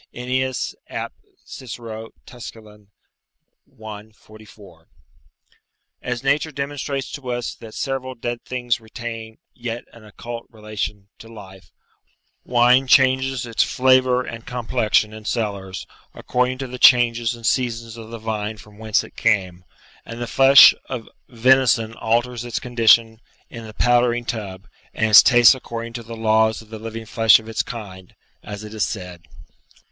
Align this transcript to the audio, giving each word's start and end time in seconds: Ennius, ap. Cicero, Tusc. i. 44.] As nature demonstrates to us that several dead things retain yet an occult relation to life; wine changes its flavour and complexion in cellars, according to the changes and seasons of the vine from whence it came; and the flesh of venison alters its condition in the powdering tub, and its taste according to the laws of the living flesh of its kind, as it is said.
Ennius, 0.15 0.73
ap. 0.89 1.13
Cicero, 1.45 2.09
Tusc. 2.25 2.55
i. 2.57 4.09
44.] 4.15 4.87
As 6.01 6.23
nature 6.23 6.51
demonstrates 6.51 7.11
to 7.11 7.29
us 7.31 7.53
that 7.53 7.75
several 7.75 8.15
dead 8.15 8.43
things 8.43 8.81
retain 8.81 9.37
yet 9.53 9.83
an 9.93 10.03
occult 10.03 10.47
relation 10.49 11.09
to 11.19 11.27
life; 11.27 11.71
wine 12.43 12.87
changes 12.87 13.45
its 13.45 13.61
flavour 13.61 14.23
and 14.23 14.47
complexion 14.47 15.13
in 15.13 15.23
cellars, 15.25 15.85
according 16.15 16.57
to 16.57 16.65
the 16.65 16.79
changes 16.79 17.35
and 17.35 17.45
seasons 17.45 17.95
of 17.95 18.09
the 18.09 18.17
vine 18.17 18.57
from 18.57 18.79
whence 18.79 19.03
it 19.03 19.15
came; 19.15 19.63
and 20.03 20.19
the 20.19 20.25
flesh 20.25 20.73
of 20.89 21.07
venison 21.29 21.93
alters 21.93 22.43
its 22.43 22.59
condition 22.59 23.21
in 23.51 23.67
the 23.67 23.73
powdering 23.75 24.25
tub, 24.25 24.67
and 24.95 25.11
its 25.11 25.21
taste 25.21 25.53
according 25.53 25.93
to 25.93 26.01
the 26.01 26.17
laws 26.17 26.59
of 26.59 26.69
the 26.71 26.79
living 26.79 27.05
flesh 27.05 27.37
of 27.39 27.47
its 27.47 27.61
kind, 27.61 28.15
as 28.41 28.63
it 28.63 28.73
is 28.73 28.83
said. 28.83 29.21